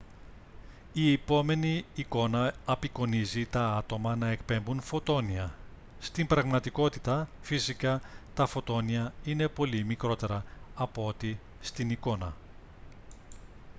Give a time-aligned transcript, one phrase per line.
[0.93, 5.53] η επόμενη εικόνα απεικονίζει τα άτομα να εκπέμπουν φωτόνια.
[5.99, 8.01] στην πραγματικότητα φυσικά
[8.33, 10.45] τα φωτόνια είναι πολύ μικρότερα
[10.75, 12.33] από ό,τι στην εικόνα